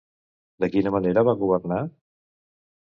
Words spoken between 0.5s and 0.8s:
De